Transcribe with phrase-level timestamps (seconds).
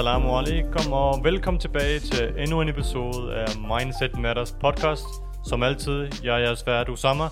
[0.00, 5.04] Assalamu alaikum og velkommen tilbage til endnu en episode af Mindset Matters podcast.
[5.44, 7.24] Som altid, jeg er jeres vært Usama,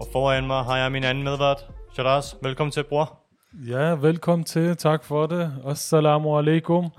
[0.00, 2.34] og foran mig har jeg min anden medvært, Sharaz.
[2.42, 3.18] Velkommen til, bror.
[3.68, 4.76] Ja, velkommen til.
[4.76, 5.52] Tak for det.
[5.66, 6.90] Assalamu alaikum.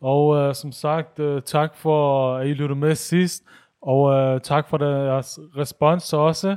[0.00, 3.42] Og uh, som sagt, uh, tak for, at I lyttede med sidst.
[3.82, 6.56] Og uh, tak for deres respons også.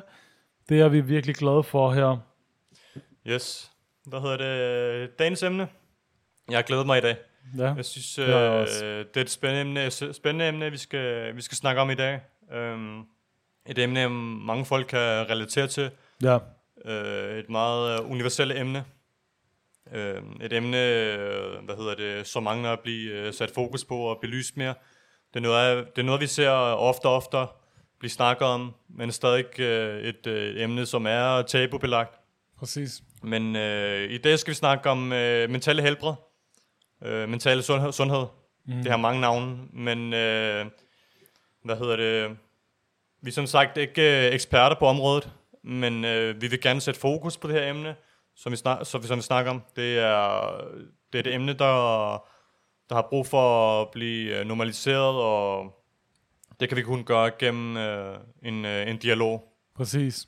[0.70, 2.18] Det er vi virkelig glade for her.
[3.28, 3.72] Yes.
[4.06, 5.20] Hvad hedder det?
[5.20, 5.68] Dagens emne.
[6.50, 7.16] Jeg har glædet mig i dag.
[7.58, 11.42] Ja, Jeg synes, det øh, det er et spændende emne, spændende emne vi, skal, vi
[11.42, 12.20] skal snakke om i dag.
[12.74, 13.08] Um,
[13.66, 14.10] et emne,
[14.46, 15.92] mange folk kan relatere til.
[16.24, 16.38] ja,
[16.86, 18.86] Øh, et meget øh, universelt emne.
[19.94, 24.18] Øh, et emne, øh, hvad hedder det, som mange at blive sat fokus på og
[24.22, 24.74] belyst mere.
[25.34, 27.38] Det er noget, det er noget vi ser ofte og ofte
[28.00, 32.20] blive snakket om, men stadig øh, et øh, emne, som er tabubelagt.
[32.60, 33.02] præcis.
[33.24, 36.14] Men øh, i dag skal vi snakke om øh, mentale helbred,
[37.06, 37.92] øh, mentale sundhed.
[37.92, 38.26] sundhed.
[38.66, 38.74] Mm.
[38.74, 40.66] Det har mange navne, men øh,
[41.64, 42.38] hvad hedder det?
[43.22, 45.30] Vi er som sagt ikke øh, eksperter på området,
[45.64, 47.96] men øh, vi vil gerne sætte fokus på det her emne,
[48.36, 49.62] som vi, snak, som vi, som vi snakker om.
[49.76, 50.52] Det er,
[51.14, 52.12] det er det emne, der,
[52.90, 55.74] der har brug for at blive øh, normaliseret, og
[56.60, 60.28] det kan vi kun gøre gennem øh, en, øh, en dialog Præcis.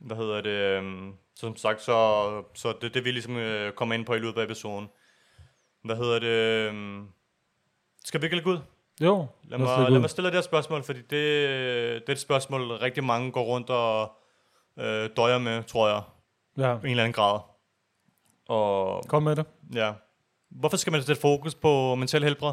[0.00, 4.06] hvad hedder det, øhm, som sagt, så, så det det, vi ligesom øh, kommer ind
[4.06, 4.88] på i løbet af episoden.
[5.86, 7.06] Hvad hedder det, øhm,
[8.04, 8.58] skal vi ikke lægge ud?
[9.00, 12.72] Jo, Lad mig, lad mig stille det her spørgsmål, fordi det, det er et spørgsmål,
[12.72, 14.12] rigtig mange går rundt og
[14.78, 16.02] øh, døjer med, tror jeg,
[16.58, 17.40] Ja, i en eller anden grad.
[18.48, 19.46] Og kom med det.
[19.74, 19.92] ja,
[20.50, 22.52] hvorfor skal man sætte fokus på mental helbred?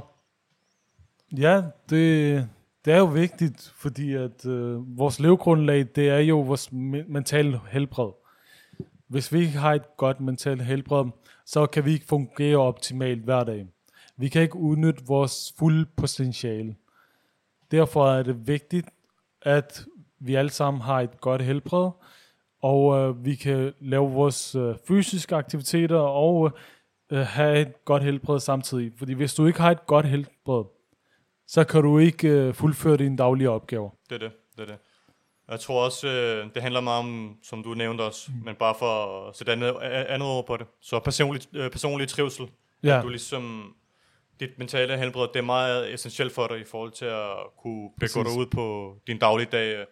[1.37, 2.49] Ja, det,
[2.85, 7.61] det er jo vigtigt, fordi at øh, vores levegrundlag, det er jo vores me- mentale
[7.71, 8.11] helbred.
[9.07, 11.05] Hvis vi ikke har et godt mentalt helbred,
[11.45, 13.67] så kan vi ikke fungere optimalt hver dag.
[14.17, 16.75] Vi kan ikke udnytte vores fulde potentiale.
[17.71, 18.87] Derfor er det vigtigt,
[19.41, 19.85] at
[20.19, 21.91] vi alle sammen har et godt helbred,
[22.61, 26.51] og øh, vi kan lave vores øh, fysiske aktiviteter og
[27.11, 28.91] øh, have et godt helbred samtidig.
[28.97, 30.63] Fordi hvis du ikke har et godt helbred,
[31.47, 33.89] så kan du ikke øh, fuldføre dine daglige opgaver.
[34.09, 34.77] Det er det, det er det.
[35.49, 38.45] Jeg tror også, øh, det handler meget om, som du nævnte også, mm.
[38.45, 40.67] men bare for at sætte andet, andet ord på det.
[40.81, 42.49] Så personlig, øh, personlig trivsel.
[42.83, 43.75] Ja, Du ligesom,
[44.39, 47.93] dit mentale helbred, det er meget essentielt for dig i forhold til at kunne begå
[47.99, 48.13] Præcis.
[48.13, 49.85] dig ud på din dagligdag,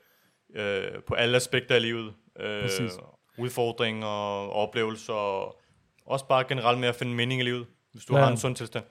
[0.56, 2.14] øh, på alle aspekter af livet.
[2.40, 2.92] Øh, Præcis.
[3.38, 5.62] udfordringer og oplevelser, og
[6.06, 8.24] også bare generelt med at finde mening i livet, hvis du ja.
[8.24, 8.86] har en sund tilstand.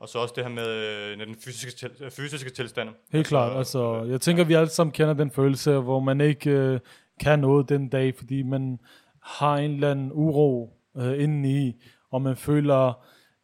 [0.00, 2.88] Og så også det her med øh, den fysiske, til, fysiske tilstand.
[3.12, 3.58] helt klart.
[3.58, 6.80] Altså, jeg tænker, vi alle sammen kender den følelse, hvor man ikke øh,
[7.20, 8.78] kan noget den dag, fordi man
[9.22, 12.92] har en eller anden uro øh, indeni, og man føler,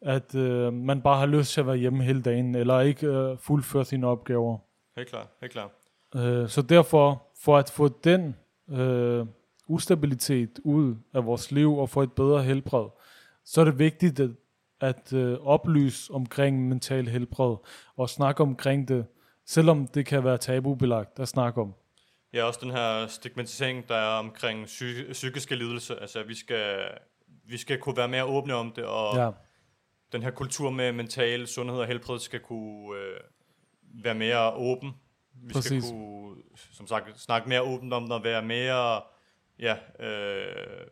[0.00, 3.38] at øh, man bare har lyst til at være hjemme hele dagen, eller ikke øh,
[3.38, 4.58] fuldføre sine opgaver.
[4.96, 5.70] Helt klart, helt klart.
[6.16, 8.36] Øh, så derfor, for at få den
[8.70, 9.26] øh,
[9.68, 12.86] ustabilitet ud af vores liv og få et bedre helbred,
[13.44, 14.30] så er det vigtigt at,
[14.80, 17.56] at øh, oplyse omkring mental helbred
[17.96, 19.06] og snakke omkring det,
[19.46, 21.74] selvom det kan være tabubelagt at snakke om.
[22.32, 25.94] Ja, også den her stigmatisering, der er omkring psy- psykiske lidelser.
[25.94, 26.88] Altså, vi skal,
[27.44, 29.30] vi skal kunne være mere åbne om det, og Ja,
[30.12, 33.20] den her kultur med mental sundhed og helbred skal kunne øh,
[34.04, 34.92] være mere åben.
[35.34, 35.84] Vi Præcis.
[35.84, 36.36] skal kunne,
[36.72, 39.02] som sagt, snakke mere åbent om det, og være mere,
[39.58, 40.86] ja, øh,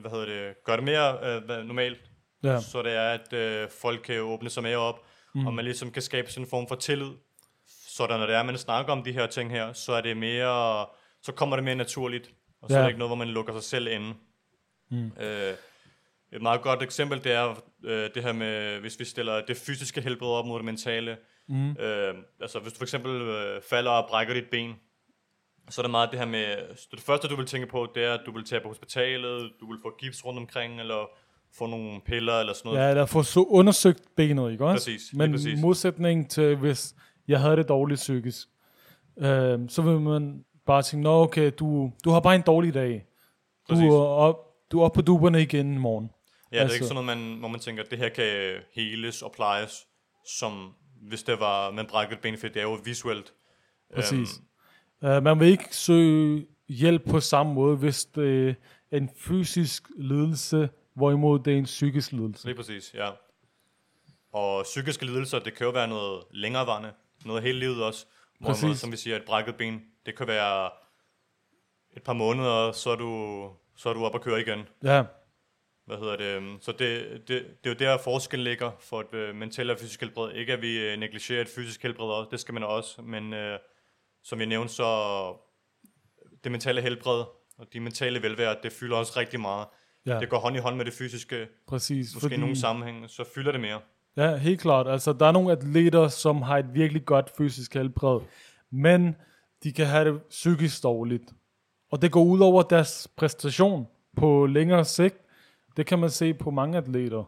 [0.00, 2.05] hvad hedder det, gøre det mere øh, normalt,
[2.42, 5.04] ja, så det er, at øh, folk kan åbne sig mere op,
[5.34, 5.46] mm.
[5.46, 7.10] og man ligesom kan skabe sådan en form for tillid,
[7.88, 10.16] så der, når det er, man snakker om de her ting her, så er det
[10.16, 10.86] mere,
[11.22, 12.30] så kommer det mere naturligt,
[12.62, 12.80] og så Ja.
[12.80, 14.14] er det ikke noget, hvor man lukker sig selv inde.
[14.90, 15.12] Mm.
[15.20, 15.54] Øh,
[16.32, 20.00] et meget godt eksempel, det er øh, det her med, hvis vi stiller det fysiske
[20.00, 21.16] helbred op mod det mentale.
[21.48, 24.74] mm, Øh, altså, hvis du for eksempel øh, falder og brækker dit ben,
[25.70, 26.56] så er det meget det her med,
[26.90, 29.70] det første, du vil tænke på, det er, at du vil tage på hospitalet, du
[29.72, 31.10] vil få gips rundt omkring, eller
[31.58, 32.88] få nogle piller, eller sådan noget.
[32.88, 34.86] ja, der får så undersøgt benet, ikke også?
[34.86, 35.60] Præcis, Men præcis.
[35.60, 36.94] modsætning til, hvis
[37.28, 38.48] jeg havde det dårligt psykisk,
[39.18, 43.04] øh, så vil man bare tænke, nå okay, du, du har bare en dårlig dag.
[43.68, 43.82] Præcis.
[43.82, 44.36] Du er, op,
[44.72, 46.10] du er op på duberne igen i morgen.
[46.52, 48.52] Ja, det er Altså- ikke sådan noget, man, hvor man tænker, at det her kan
[48.74, 49.86] heles og plejes,
[50.38, 50.72] som
[51.08, 53.32] hvis det var, man brækkede et ben, for det er jo visuelt.
[53.94, 54.28] Præcis.
[55.02, 58.54] Uh, man vil ikke søge hjælp på samme måde, hvis det
[58.90, 62.46] er en fysisk lidelse, hvorimod det er en psykisk lidelse.
[62.46, 63.10] Lige præcis, ja.
[64.32, 66.92] Og psykiske lidelser, det kan jo være noget længerevarende,
[67.24, 68.06] noget hele livet også.
[68.40, 68.78] Hvor Præcis.
[68.78, 70.70] som vi siger, et brækket ben, det kan være
[71.96, 74.68] et par måneder, så er du, så er du op og køre igen.
[74.84, 75.04] Ja,
[75.86, 76.64] Hvad hedder det?
[76.64, 80.00] Så det, det, det er jo der forskellen ligger for et øh, mentalt og fysisk
[80.00, 80.32] helbred.
[80.32, 83.58] Ikke at vi øh, negligerer et fysisk helbred også, det skal man også, men øh,
[84.22, 84.86] som jeg nævnte, så
[86.44, 87.24] det mentale helbred
[87.58, 89.66] og de mentale velvære, det fylder også rigtig meget.
[90.06, 92.14] Ja, Det går hånd i hånd med det fysiske, præcis.
[92.14, 93.80] måske i nogle sammenhænge, så fylder det mere.
[94.16, 94.88] Ja, helt klart.
[94.88, 98.20] Altså, der er nogle atleter, som har et virkelig godt fysisk helbred,
[98.70, 99.16] men
[99.62, 101.32] de kan have det psykisk dårligt.
[101.92, 103.86] Og det går ud over deres præstation
[104.16, 105.16] på længere sigt.
[105.76, 107.24] Det kan man se på mange atleter.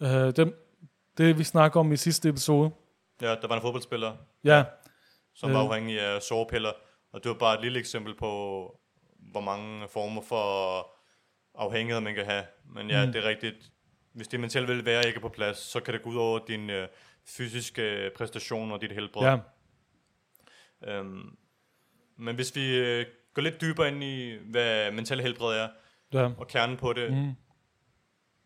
[0.00, 0.54] Uh, det,
[1.18, 2.70] det vi snakker om i sidste episode.
[3.22, 4.12] Ja, der var en fodboldspiller,
[4.44, 4.64] Ja,
[5.34, 5.66] som var Øh.
[5.68, 6.70] afhængig af sovepiller,
[7.12, 8.28] og det var bare et lille eksempel på,
[9.32, 10.86] hvor mange former for
[11.54, 12.44] afhængighed man kan have.
[12.64, 13.12] Men ja, Mm.
[13.12, 13.70] det er rigtigt.
[14.12, 16.70] Hvis det mentale velvære ikke er på plads, så kan det gå ud over din
[16.70, 16.88] øh,
[17.26, 19.26] fysiske præstation og dit helbred.
[19.26, 19.36] ja,
[20.86, 21.36] Øhm,
[22.16, 25.68] men hvis vi øh, går lidt dybere ind i, hvad mental helbred er,
[26.12, 26.30] ja.
[26.38, 27.32] og kernen på det, Mm.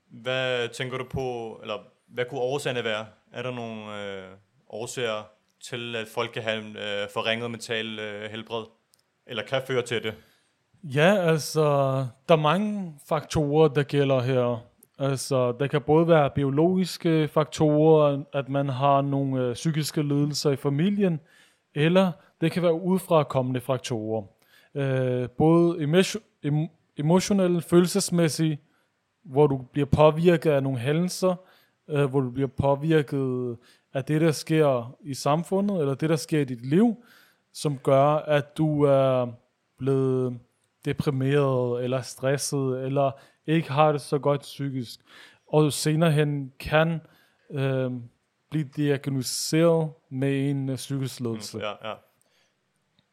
[0.07, 1.79] hvad tænker du på, eller
[2.09, 3.07] hvad kunne årsagerne være?
[3.33, 4.29] Er der nogle øh,
[4.69, 5.23] årsager
[5.65, 8.65] til, at folk kan have øh, forringet mental øh, helbred?
[9.27, 10.15] Eller kan føre til det?
[10.85, 11.63] Ja, altså,
[12.29, 14.65] der er mange faktorer, der gælder her.
[14.99, 20.57] Altså, der kan både være biologiske faktorer, at man har nogle øh, psykiske lidelser i
[20.57, 21.21] familien,
[21.75, 24.23] eller det kan være udefrakommende faktorer.
[24.75, 28.59] Øh, både emotio- emotionelle, følelsesmæssige,
[29.25, 31.35] hvor du bliver påvirket af nogle hændelser,
[31.89, 33.57] øh, hvor du bliver påvirket
[33.95, 36.97] af det, der sker i samfundet, eller det, der sker i dit liv,
[37.53, 39.27] som gør, at du er
[39.79, 40.39] blevet
[40.85, 43.11] deprimeret, eller stresset, eller
[43.47, 45.01] ikke har det så godt psykisk.
[45.47, 47.01] Og senere hen kan
[47.51, 47.91] øh,
[48.51, 51.59] blive diagnosticeret med en øh, psykisk lidelse.
[51.59, 51.95] Ja, ja.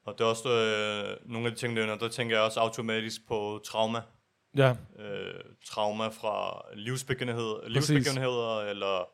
[0.05, 2.59] Og det er også øh, nogle af de ting, der nævner, der tænker jeg også
[2.59, 4.01] automatisk på trauma.
[4.57, 9.09] Ja, Øh, trauma fra livsbegivenhed, livsbegivenheder, eller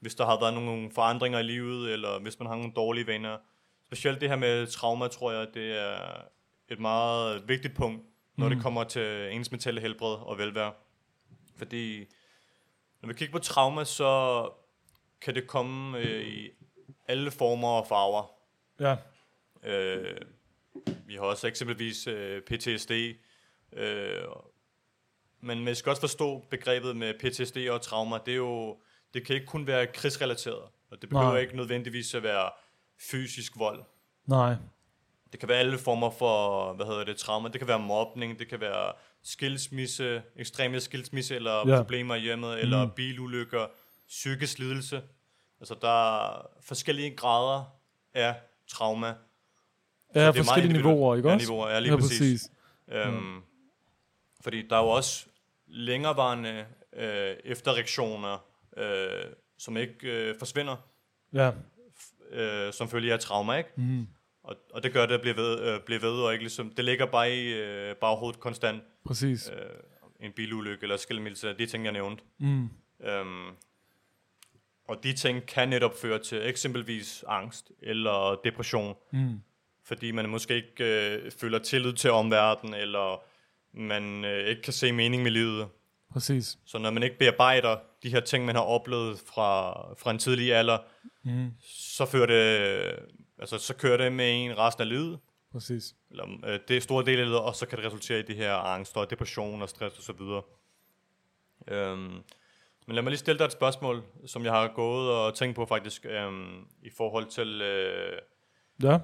[0.00, 3.36] hvis der har været nogle forandringer i livet, eller hvis man har nogle dårlige vaner.
[3.86, 5.96] Specielt det her med trauma, tror jeg, det er
[6.72, 8.04] et meget vigtigt punkt,
[8.36, 8.54] når mm.
[8.54, 10.72] det kommer til ens mentale helbred og velvære.
[11.56, 12.04] Fordi
[13.02, 14.48] når vi kigger på trauma, så
[15.20, 16.50] kan det komme øh, i
[17.08, 18.30] alle former og farver.
[18.80, 18.96] ja,
[19.64, 20.16] Øh,
[21.06, 22.90] vi har også eksempelvis øh, PTSD.
[23.72, 24.22] Øh,
[25.40, 28.18] men man skal også forstå begrebet med PTSD og trauma.
[28.26, 28.80] Det er jo
[29.14, 30.68] det kan ikke kun være krigsrelateret.
[30.90, 31.40] Og det behøver Nej.
[31.40, 32.50] ikke nødvendigvis at være
[33.10, 33.84] fysisk vold.
[34.26, 34.54] nej,
[35.32, 37.48] Det kan være alle former for, hvad hedder det, trauma.
[37.48, 38.92] Det kan være mobning, det kan være
[39.22, 41.74] skilsmisse, ekstreme skilsmisse, eller Ja.
[41.74, 41.76] ja.
[41.76, 42.90] problemer i hjemmet, eller Mm.
[42.90, 43.66] bilulykker,
[44.08, 45.02] psykisk lidelse.
[45.60, 47.64] Altså, der er forskellige grader
[48.14, 48.34] af
[48.68, 49.06] trauma.
[50.14, 51.46] ja, det er forskellige niveauer, ikke Ja, også?
[51.46, 52.18] niveauer, ja, lige ja, præcis.
[52.18, 52.50] præcis.
[52.88, 53.42] Øhm,
[54.40, 55.26] Fordi der er jo også
[55.66, 58.38] længerevarende øh, efterreaktioner,
[58.76, 59.24] øh,
[59.58, 60.76] som ikke øh, forsvinder,
[61.32, 61.50] Ja,
[62.30, 63.70] øh, som følge af trauma, ikke?
[63.76, 64.06] mm,
[64.42, 66.84] Og, og det gør det at blive ved, øh, blive ved og ikke ligesom, det
[66.84, 68.82] ligger bare i øh, baghovedet konstant.
[69.06, 69.50] præcis.
[69.50, 69.56] Øh,
[70.20, 72.24] en bilulykke eller skilmildelse, de ting, jeg nævnte.
[72.38, 72.68] Mm,
[73.04, 73.46] Øhm,
[74.88, 79.40] og de ting kan netop føre til eksempelvis angst eller depression, mm,
[79.84, 80.84] fordi man måske ikke
[81.14, 83.22] øh, føler tillid til omverdenen, eller
[83.72, 85.68] man øh, ikke kan se mening med livet.
[86.12, 86.58] præcis.
[86.66, 90.54] Så når man ikke bearbejder de her ting, man har oplevet fra, fra en tidlig
[90.54, 90.78] alder,
[91.24, 92.98] Mm, så, fører det,
[93.42, 95.18] altså, så kører det med en resten af livet,
[95.52, 95.94] præcis.
[96.10, 98.34] eller øh, det er store del af livet, og så kan det resultere i de
[98.34, 100.42] her angst og depression og stress og så videre.
[101.68, 102.22] Øhm,
[102.86, 105.66] men lad mig lige stille dig et spørgsmål, som jeg har gået og tænkt på
[105.66, 108.18] faktisk, øhm, i forhold til, øh,
[108.82, 108.98] Ja,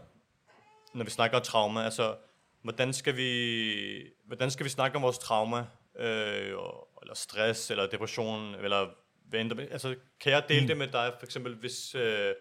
[0.94, 2.16] når vi snakker om trauma, altså,
[2.62, 5.58] hvordan skal vi, hvordan skal vi snakke om vores trauma,
[5.98, 6.52] øh,
[7.02, 8.86] eller stress, eller depression, eller
[9.28, 10.66] hvad end altså, kan jeg dele mm.
[10.66, 12.34] det med dig, for eksempel, hvis øh,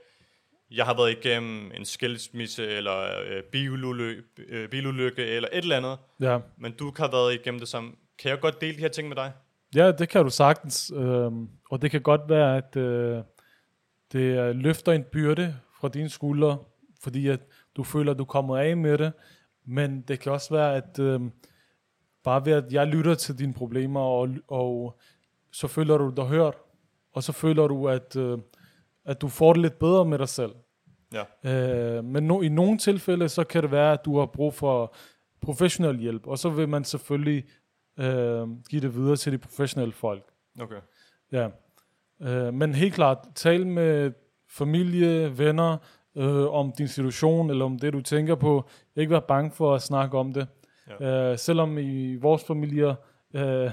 [0.71, 2.97] jeg har været igennem en skilsmisse, eller
[3.27, 6.39] øh, bilulykke, øh, bilulykke, eller et eller andet, ja.
[6.57, 9.15] men du har været igennem det samme, kan jeg godt dele de her ting med
[9.15, 9.31] dig?
[9.75, 10.91] Ja, det kan du sagtens.
[10.95, 13.23] Øhm, og det kan godt være, at øh,
[14.11, 16.57] det øh, løfter en byrde fra dine skuldre,
[17.03, 17.39] fordi at
[17.75, 19.13] du føler, at du er kommet af med det.
[19.65, 21.21] Men det kan også være, at øh,
[22.23, 24.99] bare ved, at jeg lytter til dine problemer, og, og
[25.51, 26.55] så føler du dig hørt,
[27.13, 28.37] og så føler du, at, øh,
[29.07, 30.51] at du får det lidt bedre med dig selv.
[31.13, 31.97] Ja.
[31.97, 34.95] Øh, men no, i nogle tilfælde, så kan det være, at du har brug for
[35.41, 37.45] professionel hjælp, og så vil man selvfølgelig
[37.99, 40.23] øh, give det videre til de professionelle folk.
[40.61, 40.81] Okay.
[41.31, 41.49] Ja.
[42.21, 44.11] Øh, men helt klart, tal med
[44.49, 45.77] familie, venner
[46.17, 48.69] øh, om din situation, eller om det, du tænker på.
[48.95, 50.47] Ikke være bange for at snakke om det.
[50.99, 51.31] Ja.
[51.31, 52.95] Øh, selvom i vores familier,
[53.33, 53.71] øh,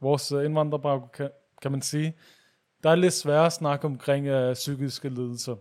[0.00, 1.30] vores indvandrerbaggrund, kan,
[1.62, 2.14] kan man sige,
[2.82, 5.56] der er lidt sværere at snakke omkring øh, psykiske lidelser.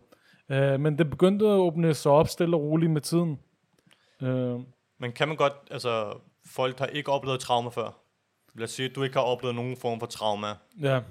[0.50, 3.40] Øh, men det begyndte at åbne sig op stille og roligt med tiden.
[4.22, 4.60] Øh,
[5.00, 6.14] Men kan man godt, altså,
[6.46, 8.00] folk har ikke oplevet trauma før.
[8.56, 10.48] Lad os sige, at du ikke har oplevet nogen form for trauma.
[10.82, 11.02] ja,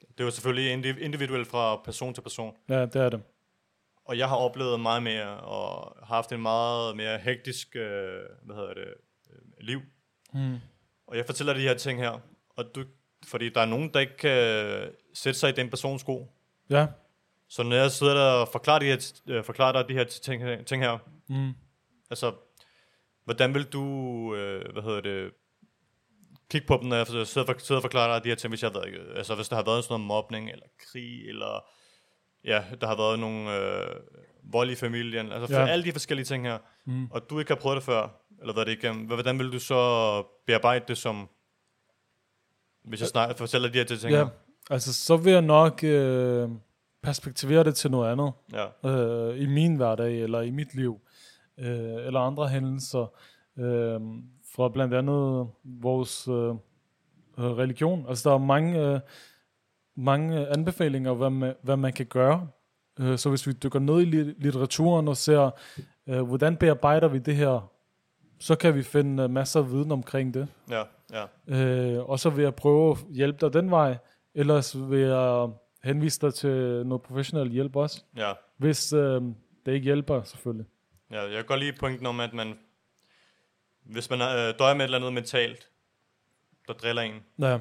[0.00, 2.54] Det er jo selvfølgelig indi- individuelt fra person til person.
[2.68, 3.22] ja, det er det.
[4.04, 8.56] Og jeg har oplevet meget mere, og har haft en meget mere hektisk, øh, hvad
[8.56, 8.84] hedder det,
[9.32, 9.80] øh, liv.
[10.34, 10.56] Mm.
[11.06, 12.20] Og jeg fortæller de her ting her,
[12.56, 12.84] og du,
[13.26, 16.32] fordi der er nogen, der ikke kan sætte sig i den persons sko.
[16.70, 16.86] Ja,
[17.48, 20.66] Så når jeg sidder der og forklarer, de her, øh, forklarer dig de her ting,
[20.66, 21.52] ting her, mm.
[22.10, 22.32] altså,
[23.24, 23.84] hvordan vil du,
[24.34, 25.30] øh, hvad hedder det,
[26.50, 28.62] kigge på dem, når jeg sidder, for, sidder og forklarer dig de her ting, hvis,
[28.62, 31.64] jeg har været, altså, hvis der har været sådan noget mobning, eller krig, eller
[32.44, 33.96] ja, der har været nogle øh,
[34.52, 35.66] vold i familien, altså for Ja.
[35.68, 37.10] alle de forskellige ting her, Mm.
[37.10, 38.08] og du ikke har prøvet det før,
[38.40, 41.28] eller hvad det igennem, hvordan vil du så bearbejde det som,
[42.84, 44.08] hvis jeg snakker, fortæller de her ting ja.
[44.16, 44.28] her?
[44.70, 46.48] Altså, så vil jeg nok øh,
[47.02, 48.32] perspektivere det til noget andet.
[48.52, 51.00] Ja, øh, i min hverdag, eller i mit liv,
[51.58, 51.66] øh,
[52.06, 53.06] eller andre hændelser,
[53.58, 54.00] øh,
[54.54, 56.48] fra blandt andet vores øh,
[57.38, 58.04] øh, religion.
[58.08, 59.00] Altså, der er mange, øh,
[59.96, 62.48] mange anbefalinger, hvad man, hvad man kan gøre.
[63.00, 65.50] Øh, så hvis vi dykker ned i li- litteraturen og ser,
[66.06, 67.70] øh, hvordan bearbejder vi det her,
[68.40, 70.48] så kan vi finde øh, masser af viden omkring det.
[70.70, 71.24] ja, ja,
[71.96, 73.96] Øh, og så vil jeg prøve at hjælpe dig den vej,
[74.34, 75.48] ellers vil jeg
[75.84, 78.02] henvise dig til noget professionel hjælp også.
[78.16, 78.32] ja.
[78.56, 79.22] Hvis øh,
[79.66, 80.66] det ikke hjælper, selvfølgelig.
[81.10, 82.58] Ja, jeg kan godt lide pointen om, at man,
[83.82, 85.68] hvis man øh, døjer med et eller andet mentalt,
[86.68, 87.52] der driller en, Ja,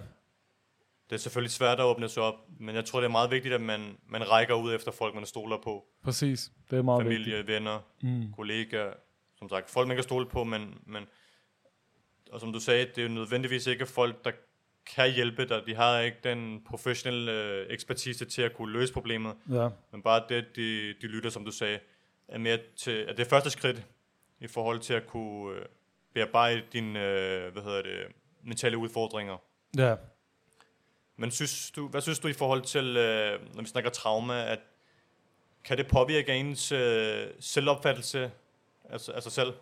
[1.09, 3.53] det er selvfølgelig svært at åbne sig op, men jeg tror, det er meget vigtigt,
[3.53, 5.85] at man, man rækker ud efter folk, man stoler på.
[6.03, 6.51] præcis.
[6.71, 7.47] Det er meget Familie, vigtigt.
[7.47, 8.33] venner, Mm.
[8.33, 8.93] kollegaer,
[9.35, 11.03] som sagt, folk, man kan stole på, men, men
[12.31, 14.31] og som du sagde, det er jo nødvendigvis ikke folk, der
[14.85, 15.61] kan hjælpe dig.
[15.67, 19.35] De har ikke den professionelle øh, ekspertise til at kunne løse problemet.
[19.51, 21.79] Ja, Men bare det, de, de lytter, som du sagde,
[22.27, 23.83] er mere til, at det er første skridt
[24.39, 25.65] i forhold til at kunne øh,
[26.13, 28.05] bearbejde dine, øh, hvad hedder det,
[28.43, 29.37] mentale udfordringer.
[29.77, 29.95] ja.
[31.17, 34.59] Men synes du, hvad synes du i forhold til, øh, når vi snakker trauma, at
[35.63, 38.31] kan det påvirke ens øh, selvopfattelse
[38.89, 39.53] altså, altså selv,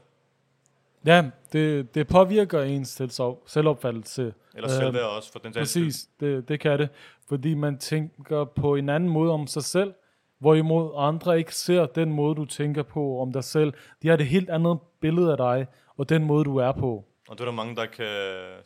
[1.06, 3.02] Ja, det, det påvirker ens
[3.48, 4.34] selvopfattelse.
[4.56, 5.62] eller selvværd også, for den sags?
[5.62, 6.90] Præcis, det, det kan det.
[7.30, 9.94] Fordi man tænker på en anden måde om sig selv,
[10.40, 13.74] hvorimod andre ikke ser den måde, du tænker på om dig selv.
[14.02, 17.06] De har et helt andet billede af dig, og den måde, du er på.
[17.30, 18.06] Og det er der mange, der kan,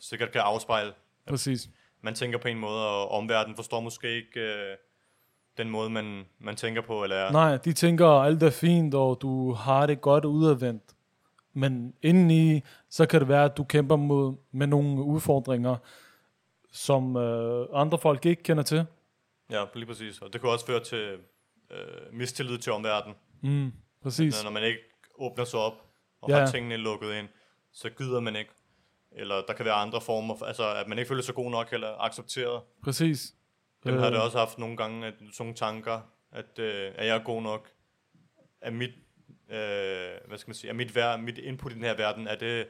[0.00, 0.92] sikkert kan afspejle.
[1.28, 1.68] Præcis.
[2.02, 4.76] Man tænker på en måde, og omverdenen forstår måske ikke øh,
[5.58, 7.32] den måde, man, man tænker på, eller er.
[7.32, 10.82] Nej, de tænker, alt er fint, og du har det godt udadvendt.
[11.54, 15.76] Men indeni, så kan det være, at du kæmper mod, med nogle udfordringer,
[16.72, 18.86] som øh, andre folk ikke kender til.
[19.50, 20.18] Ja, lige præcis.
[20.18, 21.18] Og det kan også føre til
[21.70, 23.16] øh, mistillid til omverdenen.
[23.42, 24.44] Mm, præcis.
[24.44, 24.80] Når man ikke
[25.18, 25.74] åbner sig op
[26.20, 26.38] og Ja.
[26.38, 27.28] har tingene lukket ind,
[27.72, 28.50] så gider man ikke.
[29.12, 31.72] Eller der kan være andre former, for, altså at man ikke føler sig god nok
[31.72, 32.62] eller accepteret.
[32.82, 33.34] Præcis.
[33.84, 36.00] Dem har Øh, det også haft nogle gange, at, sådan nogle tanker,
[36.32, 37.70] at øh, er jeg god nok?
[38.60, 38.90] Er mit,
[39.50, 42.36] øh, hvad skal man sige, er mit, vær, mit input i den her verden, er
[42.36, 42.66] det,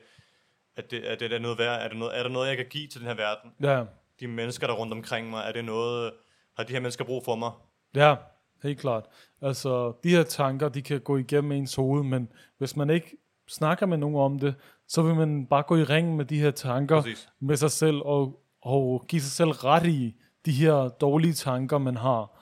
[0.77, 1.83] er det, er det der noget værd?
[1.83, 3.51] Er, det noget, er der noget, jeg kan give til den her verden?
[3.63, 3.85] Ja,
[4.21, 6.13] De mennesker, der er rundt omkring mig, er det noget,
[6.57, 7.51] har de her mennesker brug for mig?
[7.95, 8.17] ja,
[8.63, 9.05] helt klart.
[9.43, 13.17] Altså, de her tanker, de kan gå igennem ens hoved, men hvis man ikke
[13.49, 14.55] snakker med nogen om det,
[14.89, 17.29] så vil man bare gå i ring med de her tanker Præcis.
[17.41, 20.17] med sig selv, og, og give sig selv ret i
[20.47, 22.41] de her dårlige tanker, man har.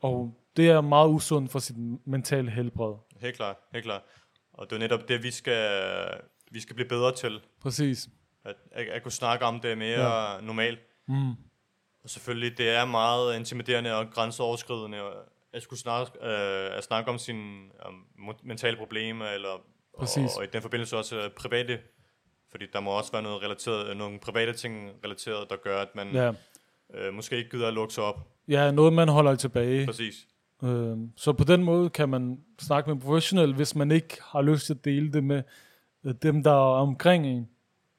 [0.00, 2.94] Og det er meget usundt for sit mentale helbred.
[3.20, 4.02] Helt klart, helt klart.
[4.52, 6.20] Og det er netop det, vi skal,
[6.50, 7.40] vi skal blive bedre til.
[7.60, 8.08] Præcis.
[8.44, 10.40] At, at, at kunne snakke om det mere ja.
[10.40, 10.78] normalt.
[11.08, 11.30] Mm.
[12.02, 14.98] Og selvfølgelig, det er meget intimiderende og grænseoverskridende
[15.52, 19.62] at skulle snakke, øh, at snakke om sine um, mentale problemer, eller
[19.98, 20.32] Præcis.
[20.32, 21.78] Og, og i den forbindelse også øh, private,
[22.50, 26.14] fordi der må også være noget relateret, nogle private ting relateret, der gør, at man.
[26.14, 26.32] Ja.
[26.94, 28.28] øh, måske ikke gider at lukke sig op.
[28.48, 29.86] ja, noget man holder tilbage.
[29.86, 30.26] Præcis.
[30.64, 34.42] Øh, så på den måde kan man snakke med en professionel, hvis man ikke har
[34.42, 35.42] lyst til at dele det med
[36.04, 37.48] øh, dem, der er omkring en.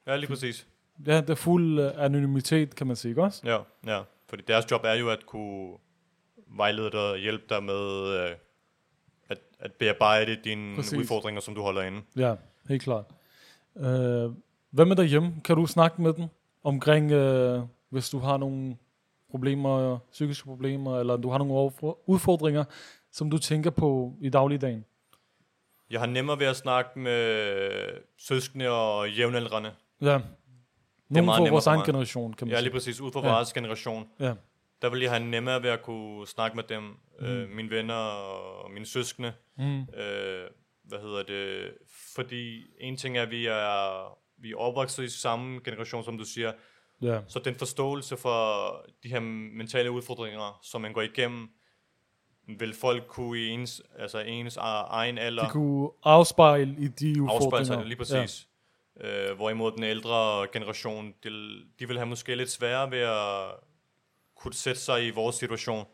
[0.08, 0.68] Ja, lige præcis.
[1.08, 3.42] Ja, det er fuld øh, anonymitet, kan man sige, ikke også?
[3.46, 4.02] Ja, ja.
[4.30, 5.78] Fordi deres job er jo at kunne
[6.48, 8.36] vejlede dig og hjælpe dig med øh,
[9.30, 11.00] at, at bearbejde dine Præcis.
[11.00, 12.02] Udfordringer, som du holder inde.
[12.16, 12.36] Ja,
[12.70, 13.06] helt klart.
[13.78, 14.32] Øh,
[14.70, 15.34] hvad med derhjemme?
[15.44, 16.26] Kan du snakke med dem
[16.64, 18.76] omkring, øh, hvis du har nogle
[19.36, 21.72] problemer, psykiske problemer, eller du har nogle
[22.08, 22.64] udfordringer,
[23.12, 24.86] som du tænker på i dagligdagen?
[25.90, 29.72] Jeg har nemmere ved at snakke med søskende og jævnaldrende.
[30.02, 30.20] Ja,
[31.10, 33.02] Nogen fra vores egen generation, kan man Ja, lige præcis.
[33.02, 33.34] Ud fra Ja.
[33.34, 34.08] vores generation.
[34.20, 34.34] Ja.
[34.82, 36.84] Der vil jeg have nemmere ved at kunne snakke med dem.
[37.20, 37.26] Mm.
[37.26, 39.34] Øh, mine venner og mine søskende.
[39.58, 39.80] Mm.
[39.82, 40.48] Øh,
[40.84, 41.72] hvad hedder det?
[42.16, 46.24] Fordi en ting er, at vi er, vi er opvokset i samme generation, som du
[46.26, 46.52] siger.
[47.06, 47.20] Ja.
[47.28, 48.70] Så den forståelse for
[49.04, 51.50] de her mentale udfordringer, som man går igennem,
[52.60, 57.24] vil folk kunne i ens, altså ens egen alder De kunne afspejle i de afspejle
[57.24, 57.66] udfordringer.
[57.66, 58.48] sig lige præcis.
[59.02, 59.30] Ja.
[59.30, 61.30] Øh, hvorimod den ældre generation, de,
[61.80, 63.52] de vil have måske lidt sværere ved at
[64.36, 65.86] kunne sætte sig i vores situation.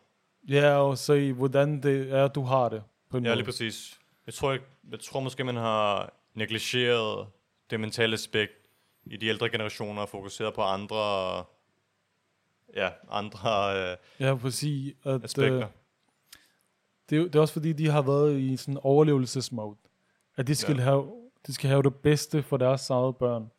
[0.50, 2.84] Ja, ja og se, hvordan det er, du har det.
[3.10, 3.36] På en Ja, måde.
[3.36, 4.00] lige præcis.
[4.26, 4.60] Jeg tror, jeg,
[4.92, 7.28] jeg tror måske, man har negligeret
[7.70, 8.52] det mentale aspekt
[9.06, 11.38] i de ældre generationer og fokuseret på andre,
[12.76, 14.94] ja, andre øh, Ja, præcis.
[15.04, 15.58] At, aspekter.
[15.58, 15.66] øh,
[17.10, 19.78] det, er det er også fordi, de har været i sådan overlevelsesmode.
[20.38, 20.82] At de skal, Ja.
[20.84, 21.12] have,
[21.48, 23.52] de skal have det bedste for deres eget børn.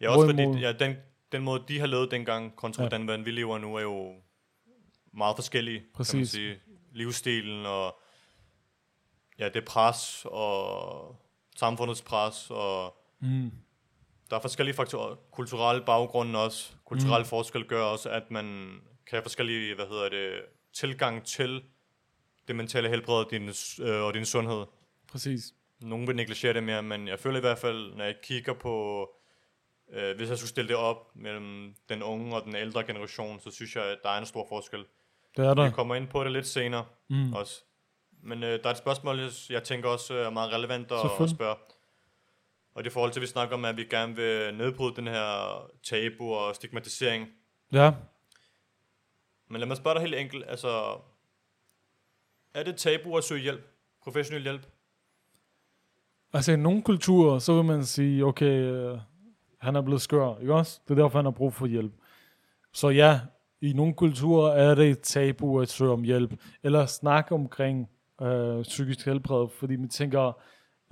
[0.00, 0.96] Ja, også Hvorimod- fordi ja, den,
[1.32, 2.88] den måde, de har levet dengang, kontra Ja.
[2.88, 4.14] den, hvordan vi lever nu, er jo
[5.12, 6.30] meget forskellige, kan man Præcis.
[6.30, 6.60] sige.
[6.92, 7.98] Livsstilen og
[9.38, 11.16] ja, det pres og
[11.56, 13.50] samfundets pres, og Mm.
[14.30, 15.16] Der er forskellige faktorer.
[15.30, 16.72] Kulturelle baggrunde også.
[16.84, 17.28] Kulturelle mm.
[17.28, 18.44] forskel gør også, at man
[19.06, 20.42] kan have forskellige, hvad hedder det,
[20.74, 21.62] tilgang til
[22.48, 23.48] det mentale helbred og din,
[23.82, 24.64] øh, og din sundhed.
[25.12, 25.42] Præcis.
[25.80, 29.08] Nogen vil negligere det mere, men jeg føler i hvert fald, når jeg kigger på,
[29.92, 33.50] øh, hvis jeg skulle stille det op mellem den unge og den ældre generation, så
[33.50, 34.84] synes jeg, at der er en stor forskel.
[35.36, 35.64] Det er der.
[35.64, 37.32] Vi kommer ind på det lidt senere Mm.
[37.32, 37.62] også.
[38.22, 41.56] Men øh, der er et spørgsmål, jeg- tænker også er meget relevant at, at spørge.
[42.76, 45.70] Og det forhold til, at vi snakker om, at vi gerne vil nedbryde den her
[45.82, 47.28] tabu og stigmatisering.
[47.72, 47.92] Ja.
[49.48, 50.98] Men lad mig spørge dig helt enkelt, altså,
[52.54, 53.60] er det tabu at søge hjælp?
[54.02, 54.66] Professionel hjælp?
[56.32, 58.98] Altså i nogle kulturer, så vil man sige, okay, øh,
[59.60, 60.80] han er blevet skør, ikke også?
[60.88, 61.92] Det er derfor, han har brug for hjælp.
[62.72, 63.20] Så ja,
[63.60, 67.90] i nogle kulturer er det et tabu at søge om hjælp, eller snakke omkring
[68.22, 70.32] øh, psykisk helbred, fordi man tænker,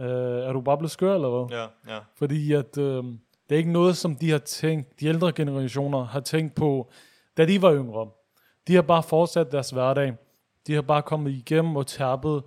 [0.01, 0.07] øh,
[0.49, 1.59] er du bare blevet skør, eller hvad?
[1.59, 2.01] Ja, ja.
[2.15, 3.05] Fordi at, øh,
[3.49, 6.91] det er ikke noget, som de har tænkt, de ældre generationer har tænkt på,
[7.37, 8.11] da de var yngre.
[8.67, 10.15] De har bare fortsat deres hverdag.
[10.67, 12.43] De har bare kommet igennem og tærpet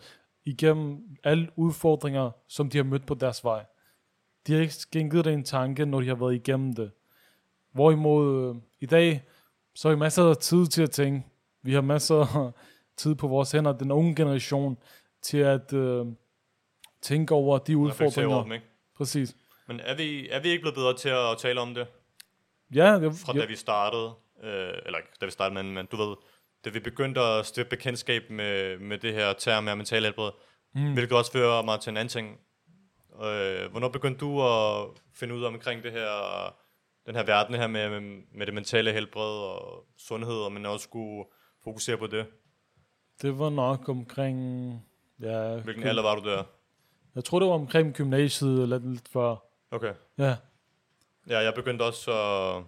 [0.45, 3.65] igennem alle udfordringer, som de har mødt på deres vej.
[4.47, 6.91] De har ikke skænket det en tanke, når de har været igennem det.
[7.71, 9.23] Hvorimod øh, i dag,
[9.75, 11.27] så er vi masser af tid til at tænke.
[11.61, 12.51] Vi har masser af
[12.97, 14.77] tid på vores hænder, den unge generation,
[15.21, 16.05] til at øh,
[17.07, 18.35] tænke over de udfordringer.
[18.35, 18.65] over dem, ikke?
[18.97, 19.35] Præcis.
[19.67, 21.87] Men er vi, er vi ikke blevet bedre til at tale om det,
[22.75, 24.13] Ja, det, fra ja, da vi startede?
[24.43, 26.15] Øh, eller da vi startede, men, men du ved,
[26.65, 30.31] da vi begyndte at stifte bekendtskab med, med det her term af mental helbred,
[30.75, 30.93] mm.
[30.93, 32.27] hvilket også fører mig til en anden ting.
[33.23, 36.09] Øh, hvornår begyndte du at finde ud af omkring det her,
[37.05, 40.83] den her verden her med, med, med det mentale helbred og sundhed, og man også
[40.83, 41.25] skulle
[41.63, 42.25] fokusere på det?
[43.21, 44.39] det var nok omkring...
[45.21, 46.43] Ja, Hvilken gym- alder var du der?
[47.17, 49.35] Jeg tror, det var omkring gymnasiet eller lidt før.
[49.71, 49.93] Okay.
[50.17, 50.35] Ja,
[51.29, 52.63] Ja, jeg begyndte også at...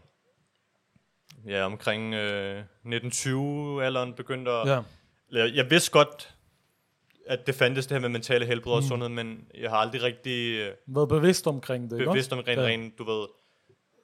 [1.52, 4.68] Ja, omkring øh, 1920-alderen begyndte at...
[4.68, 4.82] ja.
[5.32, 6.36] Jeg, jeg vidste godt,
[7.28, 10.60] at det fandtes det her med mentale helbred og sundhed, men jeg har aldrig rigtig
[10.60, 12.42] øh, Været bevidst omkring det, ikke bevidst også?
[12.42, 12.66] om rent, Ja.
[12.66, 13.28] rent, du ved,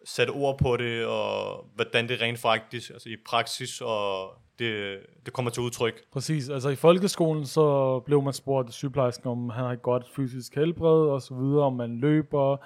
[0.05, 5.33] sat ord på det, og hvordan det rent faktisk, altså i praksis, og det, det
[5.33, 6.03] kommer til udtryk.
[6.11, 6.49] Præcis.
[6.49, 10.55] Altså i folkeskolen, så blev man spurgt af sygeplejersken, om han har et godt fysisk
[10.55, 12.57] helbred, og så videre, om man løber,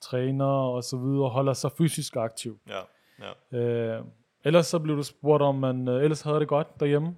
[0.00, 2.58] træner, og så videre, holder sig fysisk aktiv.
[2.68, 2.80] Ja,
[3.52, 3.58] ja.
[3.58, 4.04] Øh,
[4.44, 7.16] ellers så blev du spurgt, om man øh, ellers havde det godt derhjemme.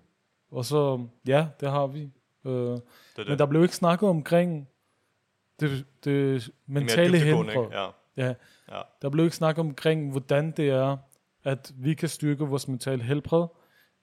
[0.51, 2.11] Og så, ja, det har vi.
[2.45, 2.83] Øh, Det
[3.17, 3.29] det.
[3.29, 4.69] men der blev ikke snakket omkring
[5.61, 7.67] det, det mentale helbred.
[7.73, 8.35] Ja, Ja,
[8.71, 8.81] ja.
[9.03, 10.97] der blev ikke snakket omkring, hvordan det er,
[11.45, 13.47] at vi kan styrke vores mentale helbred,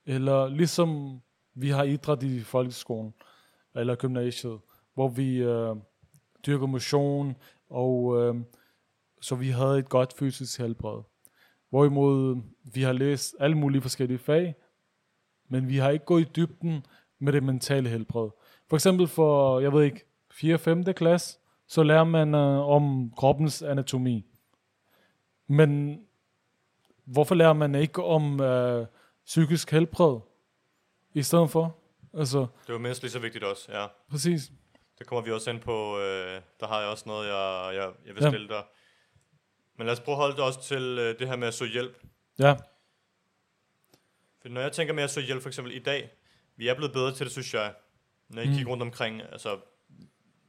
[0.07, 1.21] eller ligesom
[1.53, 3.13] vi har idræt i folkeskolen,
[3.75, 4.59] eller gymnasiet,
[4.93, 5.75] hvor vi øh,
[6.45, 7.35] dyrker motion,
[7.69, 8.35] og øh,
[9.21, 11.01] så vi havde et godt fysisk helbred.
[11.69, 12.41] Hvorimod
[12.73, 14.55] vi har læst alle mulige forskellige fag,
[15.49, 16.85] men vi har ikke gået i dybden
[17.19, 18.29] med det mentale helbred.
[18.69, 20.53] For eksempel for, jeg ved ikke, 4.
[20.53, 20.83] og 5.
[20.83, 24.25] klasse, så lærer man øh, om kroppens anatomi.
[25.47, 25.99] Men
[27.05, 28.85] hvorfor lærer man ikke om øh,
[29.27, 30.19] psykisk helbred
[31.13, 31.77] i stedet for?
[32.13, 33.87] Altså, Det var mindst lige så vigtigt også, ja.
[34.09, 34.51] præcis.
[34.99, 35.99] Det kommer vi også ind på.
[35.99, 38.29] Øh, der har jeg også noget, jeg, jeg, jeg vil Ja.
[38.29, 38.63] stille dig.
[39.77, 41.71] Men lad os prøve at holde det også til øh, det her med at søge
[41.71, 41.97] hjælp.
[42.39, 42.55] Ja,
[44.41, 46.09] For når jeg tænker med at søge hjælp, for eksempel i dag,
[46.55, 47.73] vi er blevet bedre til det, synes jeg.
[48.29, 48.55] Når jeg Mm.
[48.55, 49.59] kigger rundt omkring, altså,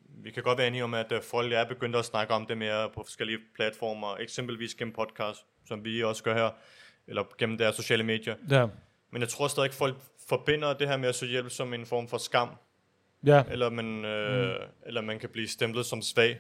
[0.09, 2.59] vi kan godt være enige om, at øh, folk er begyndt at snakke om det
[2.59, 6.51] mere på forskellige platformer, eksempelvis gennem podcast, som vi også gør her,
[7.09, 8.35] eller gennem deres sociale medier.
[8.51, 8.67] Ja,
[9.11, 9.97] Men jeg tror stadig, at folk
[10.29, 12.49] forbinder det her med at søge hjælp som en form for skam,
[13.27, 14.55] ja, eller man, øh, mm.
[14.87, 16.39] eller man kan blive stemplet som svag,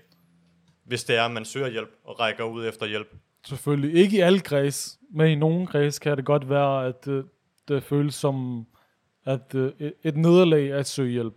[0.84, 3.08] hvis det er, at man søger hjælp og rækker ud efter hjælp.
[3.46, 3.94] selvfølgelig.
[4.02, 7.24] Ikke i alle græs, men i nogle græs kan det godt være, at øh,
[7.68, 8.66] det føles som
[9.26, 11.34] at, øh, et- et nederlag at søge hjælp.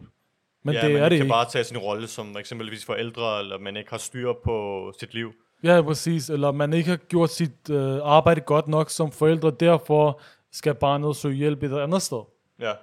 [0.64, 1.32] Men ja, det man er det kan ikke.
[1.32, 5.34] bare tage sin rolle som eksempelvis forældre, eller man ikke har styr på sit liv.
[5.64, 6.30] Ja, præcis.
[6.30, 10.22] Eller man ikke har gjort sit øh, arbejde godt nok som forældre, derfor
[10.52, 12.22] skal barnet søge hjælp et andet sted.
[12.60, 12.74] Ja,